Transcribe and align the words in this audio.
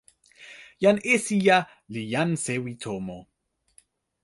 jan 0.83 0.99
Esija 1.15 1.57
li 1.95 2.03
jan 2.13 2.31
sewi 2.45 2.73
tomo. 2.87 3.19